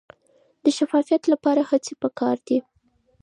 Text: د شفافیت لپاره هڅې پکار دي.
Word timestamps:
د 0.63 0.65
شفافیت 0.77 1.23
لپاره 1.33 1.61
هڅې 1.69 1.93
پکار 2.01 2.37
دي. 2.47 2.57